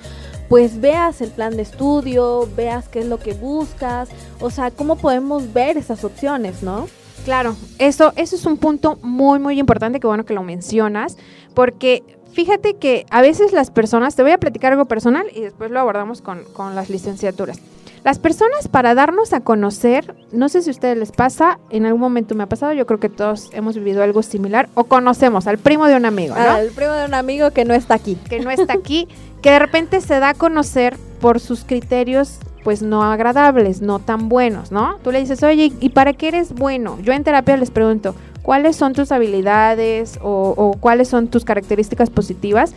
pues 0.47 0.79
veas 0.79 1.19
el 1.19 1.29
plan 1.29 1.57
de 1.57 1.63
estudio, 1.63 2.47
veas 2.55 2.87
qué 2.87 2.99
es 3.01 3.07
lo 3.07 3.19
que 3.19 3.33
buscas, 3.33 4.07
o 4.39 4.49
sea, 4.49 4.71
cómo 4.71 4.95
podemos 4.95 5.51
ver 5.51 5.75
esas 5.75 6.05
opciones, 6.05 6.63
¿no? 6.63 6.87
Claro, 7.25 7.57
eso, 7.79 8.13
eso 8.15 8.37
es 8.37 8.45
un 8.45 8.55
punto 8.55 8.97
muy, 9.01 9.39
muy 9.39 9.59
importante, 9.59 9.99
que 9.99 10.07
bueno 10.07 10.25
que 10.25 10.33
lo 10.33 10.43
mencionas, 10.43 11.17
porque 11.53 12.03
fíjate 12.31 12.77
que 12.77 13.05
a 13.09 13.21
veces 13.21 13.51
las 13.51 13.71
personas, 13.71 14.15
te 14.15 14.23
voy 14.23 14.31
a 14.31 14.37
platicar 14.37 14.71
algo 14.71 14.85
personal 14.85 15.27
y 15.35 15.41
después 15.41 15.69
lo 15.69 15.81
abordamos 15.81 16.21
con, 16.21 16.45
con 16.53 16.75
las 16.75 16.89
licenciaturas. 16.89 17.59
Las 18.03 18.17
personas 18.17 18.67
para 18.67 18.95
darnos 18.95 19.31
a 19.31 19.41
conocer, 19.41 20.15
no 20.31 20.49
sé 20.49 20.63
si 20.63 20.71
a 20.71 20.73
ustedes 20.73 20.97
les 20.97 21.11
pasa, 21.11 21.59
en 21.69 21.85
algún 21.85 22.01
momento 22.01 22.33
me 22.33 22.43
ha 22.43 22.47
pasado, 22.47 22.73
yo 22.73 22.87
creo 22.87 22.99
que 22.99 23.09
todos 23.09 23.49
hemos 23.53 23.75
vivido 23.75 24.01
algo 24.01 24.23
similar 24.23 24.69
o 24.73 24.85
conocemos 24.85 25.45
al 25.45 25.59
primo 25.59 25.85
de 25.85 25.95
un 25.95 26.05
amigo, 26.05 26.33
¿no? 26.33 26.41
Al 26.41 26.69
primo 26.69 26.93
de 26.93 27.05
un 27.05 27.13
amigo 27.13 27.51
que 27.51 27.63
no 27.63 27.75
está 27.75 27.93
aquí. 27.93 28.15
Que 28.27 28.39
no 28.39 28.49
está 28.49 28.73
aquí, 28.73 29.07
que 29.43 29.51
de 29.51 29.59
repente 29.59 30.01
se 30.01 30.19
da 30.19 30.29
a 30.29 30.33
conocer 30.33 30.97
por 31.19 31.39
sus 31.39 31.63
criterios 31.63 32.39
pues 32.63 32.81
no 32.81 33.03
agradables, 33.03 33.81
no 33.81 33.99
tan 33.99 34.29
buenos, 34.29 34.71
¿no? 34.71 34.97
Tú 35.03 35.11
le 35.11 35.19
dices, 35.19 35.43
oye, 35.43 35.71
¿y 35.79 35.89
para 35.89 36.13
qué 36.13 36.29
eres 36.29 36.53
bueno? 36.53 36.97
Yo 37.01 37.13
en 37.13 37.23
terapia 37.23 37.57
les 37.57 37.71
pregunto, 37.71 38.15
¿cuáles 38.41 38.75
son 38.75 38.93
tus 38.93 39.11
habilidades 39.11 40.19
o, 40.23 40.53
o 40.57 40.73
cuáles 40.79 41.07
son 41.07 41.27
tus 41.27 41.45
características 41.45 42.09
positivas? 42.09 42.73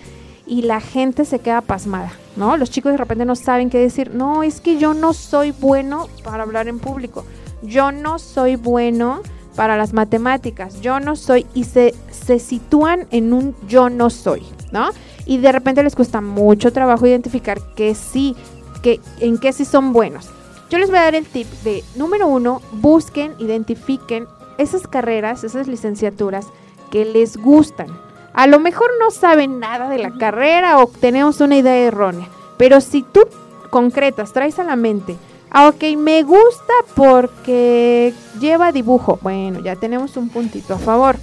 Y 0.46 0.62
la 0.62 0.80
gente 0.80 1.24
se 1.24 1.38
queda 1.38 1.62
pasmada, 1.62 2.12
¿no? 2.36 2.56
Los 2.56 2.70
chicos 2.70 2.92
de 2.92 2.98
repente 2.98 3.24
no 3.24 3.34
saben 3.34 3.70
qué 3.70 3.78
decir, 3.78 4.14
no, 4.14 4.42
es 4.42 4.60
que 4.60 4.78
yo 4.78 4.92
no 4.92 5.14
soy 5.14 5.52
bueno 5.52 6.08
para 6.22 6.42
hablar 6.42 6.68
en 6.68 6.78
público, 6.78 7.24
yo 7.62 7.92
no 7.92 8.18
soy 8.18 8.56
bueno 8.56 9.22
para 9.56 9.76
las 9.76 9.92
matemáticas, 9.92 10.80
yo 10.80 11.00
no 11.00 11.16
soy, 11.16 11.46
y 11.54 11.64
se, 11.64 11.94
se 12.10 12.38
sitúan 12.38 13.06
en 13.10 13.32
un 13.32 13.54
yo 13.68 13.88
no 13.88 14.10
soy, 14.10 14.42
¿no? 14.72 14.90
Y 15.26 15.38
de 15.38 15.52
repente 15.52 15.82
les 15.82 15.94
cuesta 15.94 16.20
mucho 16.20 16.72
trabajo 16.72 17.06
identificar 17.06 17.60
que 17.74 17.94
sí, 17.94 18.36
que, 18.82 19.00
en 19.20 19.38
qué 19.38 19.52
sí 19.52 19.64
son 19.64 19.92
buenos. 19.92 20.28
Yo 20.70 20.78
les 20.78 20.90
voy 20.90 20.98
a 20.98 21.02
dar 21.04 21.14
el 21.14 21.26
tip 21.26 21.46
de, 21.62 21.84
número 21.94 22.26
uno, 22.26 22.60
busquen, 22.72 23.32
identifiquen 23.38 24.26
esas 24.58 24.86
carreras, 24.86 25.44
esas 25.44 25.68
licenciaturas 25.68 26.46
que 26.90 27.04
les 27.04 27.36
gustan. 27.36 27.88
A 28.34 28.46
lo 28.46 28.60
mejor 28.60 28.90
no 29.00 29.10
saben 29.10 29.60
nada 29.60 29.88
de 29.88 29.98
la 29.98 30.10
carrera 30.12 30.78
o 30.78 30.86
tenemos 30.88 31.40
una 31.40 31.56
idea 31.56 31.76
errónea, 31.76 32.28
pero 32.58 32.80
si 32.80 33.02
tú 33.02 33.20
concretas, 33.70 34.32
traes 34.32 34.58
a 34.58 34.64
la 34.64 34.76
mente, 34.76 35.16
Ah, 35.56 35.68
ok, 35.68 35.96
me 35.96 36.24
gusta 36.24 36.72
porque 36.96 38.12
lleva 38.40 38.72
dibujo. 38.72 39.20
Bueno, 39.22 39.60
ya 39.60 39.76
tenemos 39.76 40.16
un 40.16 40.28
puntito 40.28 40.74
a 40.74 40.78
favor. 40.78 41.16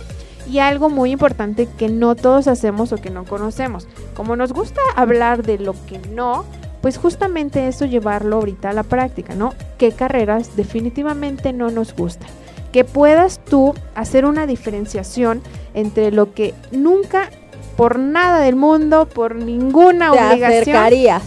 Y 0.49 0.59
algo 0.59 0.89
muy 0.89 1.11
importante 1.11 1.67
que 1.77 1.89
no 1.89 2.15
todos 2.15 2.47
hacemos 2.47 2.93
o 2.93 2.95
que 2.95 3.09
no 3.09 3.25
conocemos. 3.25 3.89
Como 4.15 4.37
nos 4.37 4.53
gusta 4.53 4.79
hablar 4.95 5.43
de 5.43 5.57
lo 5.57 5.73
que 5.85 5.99
no, 6.13 6.45
pues 6.81 6.97
justamente 6.97 7.67
eso 7.67 7.83
llevarlo 7.83 8.37
ahorita 8.37 8.69
a 8.69 8.73
la 8.73 8.83
práctica, 8.83 9.35
¿no? 9.35 9.53
¿Qué 9.77 9.91
carreras 9.91 10.55
definitivamente 10.55 11.51
no 11.51 11.69
nos 11.69 11.93
gustan? 11.93 12.29
Que 12.71 12.83
puedas 12.83 13.39
tú 13.43 13.73
hacer 13.95 14.25
una 14.25 14.47
diferenciación 14.47 15.41
entre 15.73 16.11
lo 16.11 16.33
que 16.33 16.53
nunca, 16.71 17.29
por 17.75 17.99
nada 17.99 18.39
del 18.39 18.55
mundo, 18.55 19.07
por 19.07 19.35
ninguna 19.35 20.11
Te 20.11 20.19
obligación, 20.19 20.61
acercarías 20.61 21.23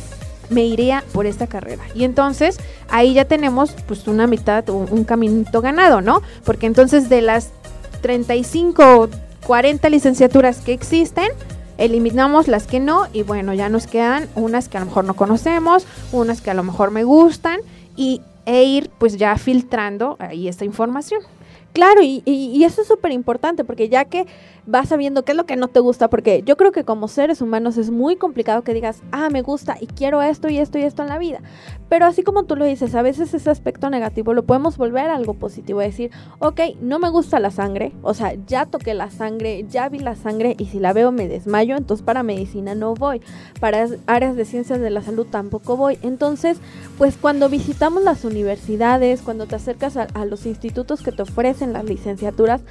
me 0.50 0.64
iría 0.64 1.02
por 1.12 1.26
esta 1.26 1.46
carrera. 1.46 1.82
Y 1.94 2.04
entonces 2.04 2.58
ahí 2.88 3.14
ya 3.14 3.24
tenemos 3.24 3.74
pues 3.86 4.06
una 4.06 4.26
mitad, 4.26 4.68
un, 4.68 4.88
un 4.90 5.04
caminito 5.04 5.60
ganado, 5.60 6.00
¿no? 6.00 6.22
Porque 6.44 6.66
entonces 6.66 7.08
de 7.08 7.22
las 7.22 7.50
35, 8.02 9.08
40 9.46 9.88
licenciaturas 9.88 10.58
que 10.58 10.72
existen, 10.72 11.28
eliminamos 11.78 12.48
las 12.48 12.66
que 12.66 12.80
no 12.80 13.06
y 13.12 13.22
bueno, 13.22 13.54
ya 13.54 13.68
nos 13.68 13.86
quedan 13.86 14.28
unas 14.34 14.68
que 14.68 14.76
a 14.76 14.80
lo 14.80 14.86
mejor 14.86 15.04
no 15.04 15.14
conocemos, 15.14 15.86
unas 16.12 16.40
que 16.40 16.50
a 16.50 16.54
lo 16.54 16.62
mejor 16.62 16.90
me 16.90 17.04
gustan 17.04 17.60
y 17.96 18.20
e 18.46 18.64
ir 18.64 18.90
pues 18.98 19.16
ya 19.16 19.36
filtrando 19.36 20.16
ahí 20.18 20.48
esta 20.48 20.64
información. 20.64 21.22
Claro, 21.72 22.02
y, 22.02 22.22
y, 22.24 22.52
y 22.54 22.64
eso 22.64 22.82
es 22.82 22.88
súper 22.88 23.10
importante 23.10 23.64
porque 23.64 23.88
ya 23.88 24.04
que 24.04 24.26
vas 24.66 24.88
sabiendo 24.88 25.24
qué 25.24 25.32
es 25.32 25.36
lo 25.36 25.46
que 25.46 25.56
no 25.56 25.68
te 25.68 25.80
gusta, 25.80 26.08
porque 26.08 26.42
yo 26.44 26.56
creo 26.56 26.72
que 26.72 26.84
como 26.84 27.08
seres 27.08 27.40
humanos 27.40 27.76
es 27.76 27.90
muy 27.90 28.16
complicado 28.16 28.62
que 28.62 28.74
digas, 28.74 29.02
ah, 29.12 29.28
me 29.30 29.42
gusta 29.42 29.76
y 29.80 29.86
quiero 29.86 30.22
esto 30.22 30.48
y 30.48 30.58
esto 30.58 30.78
y 30.78 30.82
esto 30.82 31.02
en 31.02 31.08
la 31.08 31.18
vida. 31.18 31.40
Pero 31.88 32.06
así 32.06 32.22
como 32.22 32.44
tú 32.44 32.56
lo 32.56 32.64
dices, 32.64 32.94
a 32.94 33.02
veces 33.02 33.34
ese 33.34 33.50
aspecto 33.50 33.90
negativo 33.90 34.34
lo 34.34 34.44
podemos 34.44 34.76
volver 34.76 35.10
algo 35.10 35.34
positivo, 35.34 35.80
decir, 35.80 36.10
ok, 36.38 36.60
no 36.80 36.98
me 36.98 37.10
gusta 37.10 37.40
la 37.40 37.50
sangre, 37.50 37.92
o 38.02 38.14
sea, 38.14 38.34
ya 38.46 38.66
toqué 38.66 38.94
la 38.94 39.10
sangre, 39.10 39.66
ya 39.68 39.88
vi 39.88 39.98
la 39.98 40.16
sangre 40.16 40.56
y 40.58 40.66
si 40.66 40.80
la 40.80 40.92
veo 40.92 41.12
me 41.12 41.28
desmayo, 41.28 41.76
entonces 41.76 42.04
para 42.04 42.22
medicina 42.22 42.74
no 42.74 42.94
voy, 42.94 43.20
para 43.60 43.86
áreas 44.06 44.36
de 44.36 44.44
ciencias 44.44 44.80
de 44.80 44.90
la 44.90 45.02
salud 45.02 45.26
tampoco 45.30 45.76
voy. 45.76 45.98
Entonces, 46.02 46.58
pues 46.98 47.16
cuando 47.16 47.48
visitamos 47.48 48.02
las 48.02 48.24
universidades, 48.24 49.22
cuando 49.22 49.46
te 49.46 49.56
acercas 49.56 49.96
a, 49.96 50.08
a 50.14 50.24
los 50.24 50.46
institutos 50.46 51.02
que 51.02 51.12
te 51.12 51.22
ofrecen 51.22 51.72
las 51.72 51.84
licenciaturas, 51.84 52.62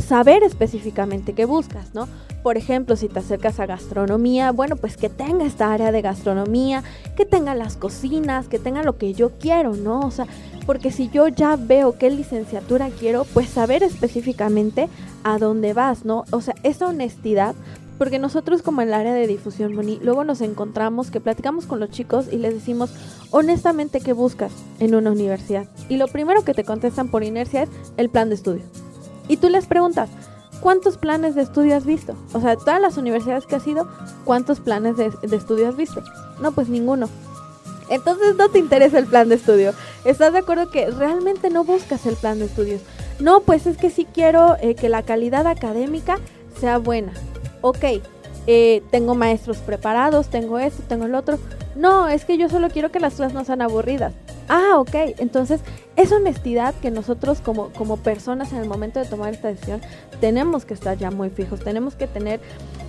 saber 0.00 0.42
específicamente 0.42 1.32
qué 1.32 1.44
buscas, 1.44 1.94
¿no? 1.94 2.08
Por 2.42 2.56
ejemplo, 2.56 2.96
si 2.96 3.08
te 3.08 3.18
acercas 3.18 3.60
a 3.60 3.66
gastronomía, 3.66 4.52
bueno, 4.52 4.76
pues 4.76 4.96
que 4.96 5.08
tenga 5.08 5.44
esta 5.44 5.72
área 5.72 5.92
de 5.92 6.00
gastronomía, 6.00 6.82
que 7.16 7.26
tenga 7.26 7.54
las 7.54 7.76
cocinas, 7.76 8.48
que 8.48 8.58
tenga 8.58 8.82
lo 8.82 8.96
que 8.96 9.12
yo 9.12 9.32
quiero, 9.38 9.74
¿no? 9.74 10.00
O 10.00 10.10
sea, 10.10 10.26
porque 10.66 10.90
si 10.90 11.10
yo 11.10 11.28
ya 11.28 11.56
veo 11.56 11.98
qué 11.98 12.10
licenciatura 12.10 12.88
quiero, 12.98 13.24
pues 13.34 13.48
saber 13.48 13.82
específicamente 13.82 14.88
a 15.22 15.38
dónde 15.38 15.74
vas, 15.74 16.04
¿no? 16.04 16.24
O 16.30 16.40
sea, 16.40 16.54
esa 16.62 16.88
honestidad 16.88 17.54
porque 18.00 18.18
nosotros 18.18 18.62
como 18.62 18.80
en 18.80 18.88
el 18.88 18.94
área 18.94 19.12
de 19.12 19.26
difusión 19.26 19.74
Moni, 19.74 20.00
luego 20.02 20.24
nos 20.24 20.40
encontramos 20.40 21.10
que 21.10 21.20
platicamos 21.20 21.66
con 21.66 21.80
los 21.80 21.90
chicos 21.90 22.28
y 22.32 22.38
les 22.38 22.54
decimos 22.54 22.90
honestamente 23.30 24.00
qué 24.00 24.14
buscas 24.14 24.52
en 24.78 24.94
una 24.94 25.10
universidad. 25.10 25.68
Y 25.90 25.98
lo 25.98 26.08
primero 26.08 26.42
que 26.42 26.54
te 26.54 26.64
contestan 26.64 27.10
por 27.10 27.24
inercia 27.24 27.64
es 27.64 27.68
el 27.98 28.08
plan 28.08 28.30
de 28.30 28.36
estudio. 28.36 28.62
Y 29.30 29.36
tú 29.36 29.48
les 29.48 29.66
preguntas, 29.66 30.10
¿cuántos 30.60 30.98
planes 30.98 31.36
de 31.36 31.42
estudio 31.42 31.76
has 31.76 31.86
visto? 31.86 32.16
O 32.32 32.40
sea, 32.40 32.56
todas 32.56 32.80
las 32.80 32.96
universidades 32.96 33.46
que 33.46 33.54
has 33.54 33.64
ido, 33.64 33.86
¿cuántos 34.24 34.58
planes 34.58 34.96
de, 34.96 35.10
de 35.22 35.36
estudio 35.36 35.68
has 35.68 35.76
visto? 35.76 36.02
No, 36.40 36.50
pues 36.50 36.68
ninguno. 36.68 37.08
Entonces 37.88 38.34
no 38.34 38.48
te 38.48 38.58
interesa 38.58 38.98
el 38.98 39.06
plan 39.06 39.28
de 39.28 39.36
estudio. 39.36 39.72
¿Estás 40.04 40.32
de 40.32 40.40
acuerdo 40.40 40.72
que 40.72 40.90
realmente 40.90 41.48
no 41.48 41.62
buscas 41.62 42.06
el 42.06 42.16
plan 42.16 42.40
de 42.40 42.46
estudios? 42.46 42.80
No, 43.20 43.42
pues 43.42 43.68
es 43.68 43.76
que 43.76 43.90
sí 43.90 44.04
quiero 44.04 44.56
eh, 44.60 44.74
que 44.74 44.88
la 44.88 45.04
calidad 45.04 45.46
académica 45.46 46.18
sea 46.58 46.78
buena. 46.78 47.12
Ok, 47.60 47.84
eh, 48.48 48.82
tengo 48.90 49.14
maestros 49.14 49.58
preparados, 49.58 50.26
tengo 50.26 50.58
esto, 50.58 50.82
tengo 50.88 51.06
el 51.06 51.14
otro. 51.14 51.38
No, 51.76 52.08
es 52.08 52.24
que 52.24 52.36
yo 52.36 52.48
solo 52.48 52.68
quiero 52.68 52.90
que 52.90 52.98
las 52.98 53.14
clases 53.14 53.34
no 53.34 53.44
sean 53.44 53.62
aburridas. 53.62 54.12
Ah, 54.52 54.78
ok. 54.78 55.14
Entonces, 55.18 55.60
es 55.94 56.10
honestidad 56.10 56.74
que 56.82 56.90
nosotros 56.90 57.40
como, 57.40 57.68
como 57.70 57.98
personas 57.98 58.50
en 58.50 58.58
el 58.58 58.66
momento 58.66 58.98
de 58.98 59.06
tomar 59.06 59.32
esta 59.32 59.46
decisión 59.46 59.80
tenemos 60.20 60.64
que 60.64 60.74
estar 60.74 60.98
ya 60.98 61.12
muy 61.12 61.30
fijos, 61.30 61.60
tenemos 61.60 61.94
que 61.94 62.08
tener 62.08 62.40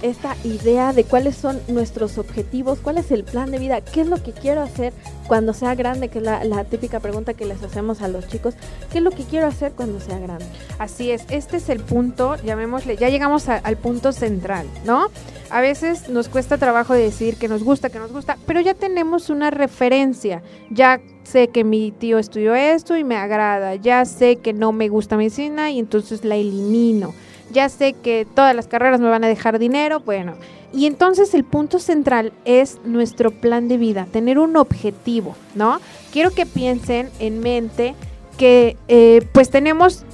esta 0.01 0.35
idea 0.43 0.91
de 0.91 1.03
cuáles 1.03 1.35
son 1.35 1.59
nuestros 1.67 2.17
objetivos, 2.17 2.79
cuál 2.79 2.97
es 2.97 3.11
el 3.11 3.23
plan 3.23 3.51
de 3.51 3.59
vida, 3.59 3.81
qué 3.81 4.01
es 4.01 4.07
lo 4.07 4.23
que 4.23 4.31
quiero 4.31 4.61
hacer 4.61 4.91
cuando 5.27 5.53
sea 5.53 5.75
grande, 5.75 6.09
que 6.09 6.17
es 6.17 6.23
la, 6.23 6.63
típica 6.63 6.99
pregunta 6.99 7.35
que 7.35 7.45
les 7.45 7.61
hacemos 7.61 8.01
a 8.01 8.07
los 8.07 8.27
chicos, 8.27 8.55
qué 8.91 8.97
es 8.97 9.03
lo 9.03 9.11
que 9.11 9.23
quiero 9.23 9.45
hacer 9.45 9.73
cuando 9.73 9.99
sea 9.99 10.17
grande. 10.17 10.45
Así 10.79 11.11
es, 11.11 11.25
este 11.29 11.57
es 11.57 11.69
el 11.69 11.81
punto, 11.81 12.37
llamémosle, 12.43 12.97
ya 12.97 13.09
llegamos 13.09 13.47
al 13.49 13.77
punto 13.77 14.13
central, 14.13 14.65
¿no? 14.83 15.09
A 15.51 15.59
veces 15.59 16.07
nos 16.07 16.29
cuesta 16.29 16.57
trabajo 16.57 16.93
decir 16.93 17.35
que 17.35 17.49
nos 17.49 17.61
gusta, 17.61 17.89
que 17.89 17.99
nos 17.99 18.13
gusta, 18.13 18.37
pero 18.47 18.61
ya 18.61 18.73
tenemos 18.73 19.29
una 19.29 19.51
referencia, 19.51 20.41
ya 20.69 21.01
sé 21.23 21.49
que 21.49 21.65
mi 21.65 21.91
tío 21.91 22.19
estudió 22.19 22.55
esto 22.55 22.95
y 22.95 23.03
me 23.03 23.17
agrada, 23.17 23.75
ya 23.75 24.05
sé 24.05 24.37
que 24.37 24.53
no 24.53 24.71
me 24.71 24.87
gusta 24.87 25.17
medicina 25.17 25.69
y 25.69 25.79
entonces 25.79 26.23
la 26.23 26.37
elimino, 26.37 27.13
ya 27.51 27.67
sé 27.67 27.91
que 27.93 28.25
todas 28.33 28.55
las 28.55 28.67
carreras 28.67 29.01
me 29.01 29.09
van 29.09 29.25
a 29.25 29.27
dejar 29.27 29.59
dinero, 29.59 29.99
bueno. 29.99 30.35
Y 30.73 30.85
entonces 30.85 31.33
el 31.33 31.43
punto 31.43 31.79
central 31.79 32.31
es 32.45 32.79
nuestro 32.85 33.31
plan 33.31 33.67
de 33.67 33.75
vida, 33.75 34.07
tener 34.09 34.39
un 34.39 34.55
objetivo, 34.55 35.35
¿no? 35.53 35.81
Quiero 36.13 36.31
que 36.31 36.45
piensen 36.45 37.09
en 37.19 37.41
mente 37.41 37.93
que 38.37 38.77
eh, 38.87 39.27
pues 39.33 39.49
tenemos 39.49 40.05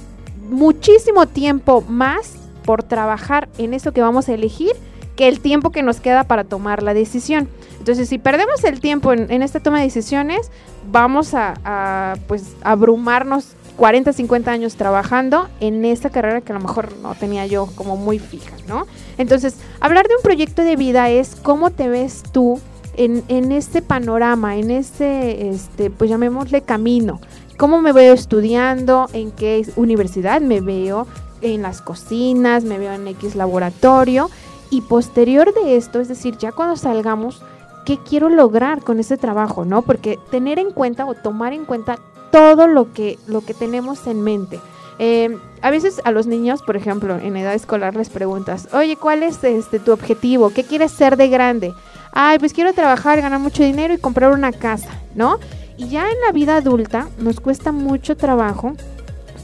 muchísimo 0.50 1.26
tiempo 1.26 1.82
más 1.82 2.34
por 2.64 2.82
trabajar 2.82 3.48
en 3.56 3.72
eso 3.72 3.92
que 3.92 4.00
vamos 4.00 4.28
a 4.28 4.34
elegir 4.34 4.72
que 5.18 5.26
el 5.26 5.40
tiempo 5.40 5.70
que 5.70 5.82
nos 5.82 5.98
queda 6.00 6.22
para 6.22 6.44
tomar 6.44 6.84
la 6.84 6.94
decisión. 6.94 7.48
Entonces, 7.80 8.08
si 8.08 8.18
perdemos 8.18 8.62
el 8.62 8.78
tiempo 8.78 9.12
en, 9.12 9.42
esta 9.42 9.58
toma 9.58 9.78
de 9.78 9.84
decisiones, 9.86 10.52
vamos 10.92 11.34
a, 11.34 11.54
a, 11.64 12.14
pues 12.28 12.54
abrumarnos 12.62 13.56
40, 13.76 14.12
50 14.12 14.48
años 14.48 14.76
trabajando 14.76 15.48
en 15.58 15.84
esta 15.84 16.10
carrera 16.10 16.40
que 16.40 16.52
a 16.52 16.54
lo 16.54 16.60
mejor 16.60 16.96
no 16.98 17.16
tenía 17.16 17.46
yo 17.46 17.66
como 17.74 17.96
muy 17.96 18.20
fija, 18.20 18.54
¿no? 18.68 18.86
Entonces, 19.18 19.56
hablar 19.80 20.06
de 20.06 20.14
un 20.14 20.22
proyecto 20.22 20.62
de 20.62 20.76
vida 20.76 21.10
es 21.10 21.34
cómo 21.34 21.70
te 21.70 21.88
ves 21.88 22.22
tú 22.30 22.60
en, 22.96 23.24
en 23.26 23.50
este 23.50 23.82
panorama, 23.82 24.56
en 24.56 24.70
este, 24.70 25.48
este, 25.48 25.90
pues 25.90 26.10
llamémosle 26.10 26.62
camino. 26.62 27.20
¿Cómo 27.56 27.82
me 27.82 27.92
veo 27.92 28.14
estudiando? 28.14 29.08
¿En 29.12 29.32
qué 29.32 29.66
universidad 29.74 30.40
me 30.40 30.60
veo? 30.60 31.08
En 31.40 31.62
las 31.62 31.82
cocinas, 31.82 32.62
me 32.62 32.78
veo 32.78 32.92
en 32.92 33.08
X 33.08 33.34
laboratorio. 33.34 34.30
Y 34.70 34.82
posterior 34.82 35.54
de 35.54 35.76
esto, 35.76 36.00
es 36.00 36.08
decir, 36.08 36.36
ya 36.36 36.52
cuando 36.52 36.76
salgamos, 36.76 37.42
¿qué 37.86 37.98
quiero 37.98 38.28
lograr 38.28 38.82
con 38.82 39.00
ese 39.00 39.16
trabajo? 39.16 39.64
¿No? 39.64 39.82
Porque 39.82 40.18
tener 40.30 40.58
en 40.58 40.72
cuenta 40.72 41.06
o 41.06 41.14
tomar 41.14 41.52
en 41.52 41.64
cuenta 41.64 41.98
todo 42.30 42.66
lo 42.66 42.92
que, 42.92 43.18
lo 43.26 43.40
que 43.40 43.54
tenemos 43.54 44.06
en 44.06 44.22
mente. 44.22 44.60
Eh, 44.98 45.38
a 45.62 45.70
veces 45.70 46.00
a 46.04 46.10
los 46.10 46.26
niños, 46.26 46.62
por 46.62 46.76
ejemplo, 46.76 47.18
en 47.18 47.36
edad 47.36 47.54
escolar 47.54 47.96
les 47.96 48.10
preguntas, 48.10 48.68
oye, 48.72 48.96
¿cuál 48.96 49.22
es 49.22 49.42
este 49.42 49.78
tu 49.78 49.92
objetivo? 49.92 50.50
¿Qué 50.50 50.64
quieres 50.64 50.92
ser 50.92 51.16
de 51.16 51.28
grande? 51.28 51.72
Ay, 52.12 52.38
pues 52.38 52.52
quiero 52.52 52.72
trabajar, 52.72 53.20
ganar 53.20 53.38
mucho 53.38 53.62
dinero 53.62 53.94
y 53.94 53.98
comprar 53.98 54.32
una 54.32 54.52
casa, 54.52 54.90
¿no? 55.14 55.38
Y 55.76 55.88
ya 55.88 56.10
en 56.10 56.20
la 56.26 56.32
vida 56.32 56.56
adulta 56.56 57.08
nos 57.18 57.40
cuesta 57.40 57.70
mucho 57.70 58.16
trabajo 58.16 58.74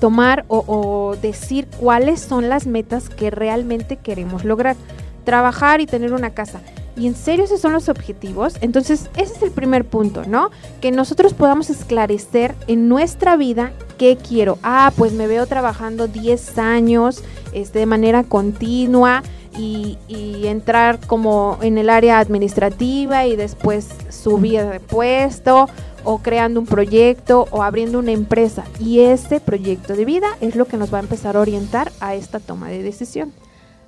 tomar 0.00 0.44
o 0.48 1.16
decir 1.22 1.66
cuáles 1.78 2.20
son 2.20 2.48
las 2.48 2.66
metas 2.66 3.08
que 3.08 3.30
realmente 3.30 3.96
queremos 3.96 4.44
lograr. 4.44 4.76
Trabajar 5.24 5.80
y 5.80 5.86
tener 5.86 6.12
una 6.12 6.30
casa. 6.30 6.60
¿Y 6.96 7.08
en 7.08 7.16
serio 7.16 7.44
esos 7.44 7.60
son 7.60 7.72
los 7.72 7.88
objetivos? 7.88 8.54
Entonces, 8.60 9.10
ese 9.16 9.34
es 9.34 9.42
el 9.42 9.50
primer 9.50 9.84
punto, 9.84 10.22
¿no? 10.26 10.50
Que 10.80 10.92
nosotros 10.92 11.34
podamos 11.34 11.68
esclarecer 11.70 12.54
en 12.68 12.88
nuestra 12.88 13.36
vida 13.36 13.72
qué 13.98 14.16
quiero. 14.16 14.58
Ah, 14.62 14.92
pues 14.96 15.12
me 15.12 15.26
veo 15.26 15.46
trabajando 15.46 16.06
10 16.06 16.58
años 16.58 17.24
este, 17.52 17.80
de 17.80 17.86
manera 17.86 18.22
continua 18.22 19.22
y, 19.58 19.98
y, 20.08 20.46
entrar 20.46 20.98
como 21.06 21.58
en 21.62 21.78
el 21.78 21.88
área 21.88 22.18
administrativa 22.18 23.26
y 23.26 23.36
después 23.36 23.88
subir 24.08 24.62
de 24.64 24.80
puesto 24.80 25.68
o 26.02 26.18
creando 26.18 26.60
un 26.60 26.66
proyecto 26.66 27.46
o 27.50 27.62
abriendo 27.62 27.98
una 27.98 28.12
empresa. 28.12 28.64
Y 28.80 29.00
ese 29.00 29.40
proyecto 29.40 29.94
de 29.94 30.04
vida 30.04 30.26
es 30.40 30.56
lo 30.56 30.66
que 30.66 30.76
nos 30.76 30.92
va 30.92 30.98
a 30.98 31.02
empezar 31.02 31.36
a 31.36 31.40
orientar 31.40 31.92
a 32.00 32.14
esta 32.14 32.40
toma 32.40 32.68
de 32.68 32.82
decisión. 32.82 33.32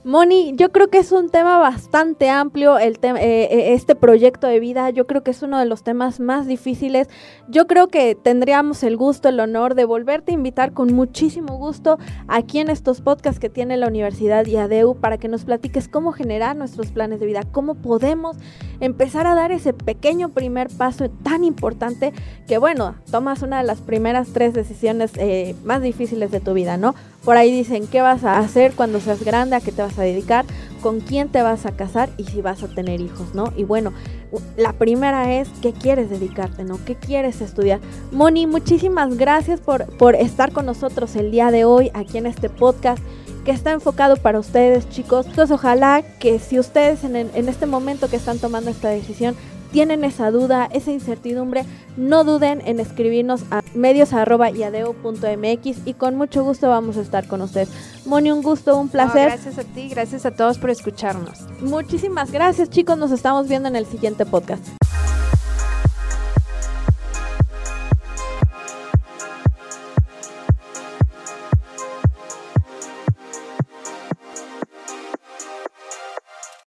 Moni, 0.06 0.52
yo 0.54 0.70
creo 0.70 0.86
que 0.86 0.98
es 0.98 1.10
un 1.10 1.30
tema 1.30 1.58
bastante 1.58 2.30
amplio, 2.30 2.78
el 2.78 2.92
eh, 3.02 3.18
eh, 3.18 3.72
este 3.74 3.96
proyecto 3.96 4.46
de 4.46 4.60
vida, 4.60 4.88
yo 4.90 5.08
creo 5.08 5.24
que 5.24 5.32
es 5.32 5.42
uno 5.42 5.58
de 5.58 5.64
los 5.64 5.82
temas 5.82 6.20
más 6.20 6.46
difíciles. 6.46 7.08
Yo 7.48 7.66
creo 7.66 7.88
que 7.88 8.14
tendríamos 8.14 8.84
el 8.84 8.96
gusto, 8.96 9.28
el 9.28 9.40
honor 9.40 9.74
de 9.74 9.84
volverte 9.84 10.30
a 10.30 10.34
invitar 10.34 10.72
con 10.74 10.94
muchísimo 10.94 11.56
gusto 11.56 11.98
aquí 12.28 12.60
en 12.60 12.70
estos 12.70 13.00
podcasts 13.00 13.40
que 13.40 13.50
tiene 13.50 13.76
la 13.76 13.88
Universidad 13.88 14.46
IADEU 14.46 14.94
para 14.94 15.18
que 15.18 15.26
nos 15.26 15.44
platiques 15.44 15.88
cómo 15.88 16.12
generar 16.12 16.54
nuestros 16.54 16.92
planes 16.92 17.18
de 17.18 17.26
vida, 17.26 17.40
cómo 17.42 17.74
podemos 17.74 18.36
empezar 18.78 19.26
a 19.26 19.34
dar 19.34 19.50
ese 19.50 19.72
pequeño 19.72 20.28
primer 20.28 20.68
paso 20.68 21.10
tan 21.24 21.42
importante 21.42 22.12
que, 22.46 22.58
bueno, 22.58 22.94
tomas 23.10 23.42
una 23.42 23.58
de 23.58 23.64
las 23.64 23.80
primeras 23.80 24.28
tres 24.32 24.54
decisiones 24.54 25.10
eh, 25.16 25.56
más 25.64 25.82
difíciles 25.82 26.30
de 26.30 26.38
tu 26.38 26.54
vida, 26.54 26.76
¿no? 26.76 26.94
Por 27.24 27.36
ahí 27.36 27.50
dicen 27.50 27.88
qué 27.88 28.02
vas 28.02 28.22
a 28.22 28.38
hacer 28.38 28.74
cuando 28.74 29.00
seas 29.00 29.24
grande, 29.24 29.56
a 29.56 29.60
qué 29.60 29.72
te 29.72 29.82
vas 29.82 29.95
a 29.98 30.02
dedicar, 30.02 30.44
con 30.82 31.00
quién 31.00 31.28
te 31.28 31.42
vas 31.42 31.66
a 31.66 31.72
casar 31.72 32.10
y 32.16 32.24
si 32.24 32.42
vas 32.42 32.62
a 32.62 32.68
tener 32.68 33.00
hijos, 33.00 33.34
¿no? 33.34 33.52
Y 33.56 33.64
bueno, 33.64 33.92
la 34.56 34.72
primera 34.72 35.32
es 35.34 35.48
qué 35.62 35.72
quieres 35.72 36.10
dedicarte, 36.10 36.64
¿no? 36.64 36.78
¿Qué 36.84 36.94
quieres 36.94 37.40
estudiar? 37.40 37.80
Moni, 38.12 38.46
muchísimas 38.46 39.16
gracias 39.16 39.60
por, 39.60 39.86
por 39.96 40.14
estar 40.14 40.52
con 40.52 40.66
nosotros 40.66 41.16
el 41.16 41.30
día 41.30 41.50
de 41.50 41.64
hoy 41.64 41.90
aquí 41.94 42.18
en 42.18 42.26
este 42.26 42.48
podcast 42.48 43.02
que 43.44 43.52
está 43.52 43.70
enfocado 43.70 44.16
para 44.16 44.40
ustedes, 44.40 44.88
chicos. 44.88 45.26
Entonces, 45.26 45.54
ojalá 45.54 46.02
que 46.18 46.40
si 46.40 46.58
ustedes 46.58 47.04
en, 47.04 47.14
en 47.14 47.48
este 47.48 47.66
momento 47.66 48.08
que 48.08 48.16
están 48.16 48.38
tomando 48.38 48.70
esta 48.70 48.88
decisión 48.88 49.36
tienen 49.72 50.04
esa 50.04 50.30
duda, 50.30 50.68
esa 50.72 50.92
incertidumbre, 50.92 51.64
no 51.96 52.24
duden 52.24 52.62
en 52.66 52.80
escribirnos 52.80 53.44
a 53.50 53.62
medios.iadeo.mx 53.74 55.86
y 55.86 55.94
con 55.94 56.16
mucho 56.16 56.44
gusto 56.44 56.68
vamos 56.68 56.96
a 56.96 57.00
estar 57.00 57.26
con 57.26 57.42
ustedes. 57.42 57.70
Moni, 58.06 58.30
un 58.30 58.42
gusto, 58.42 58.78
un 58.78 58.88
placer. 58.88 59.28
gracias 59.28 59.58
a 59.58 59.64
ti, 59.64 59.88
gracias 59.88 60.26
a 60.26 60.30
todos 60.30 60.58
por 60.58 60.70
escucharnos. 60.70 61.40
Muchísimas 61.60 62.30
gracias 62.30 62.70
chicos, 62.70 62.96
nos 62.98 63.10
estamos 63.10 63.48
viendo 63.48 63.68
en 63.68 63.76
el 63.76 63.86
siguiente 63.86 64.26
podcast. 64.26 64.64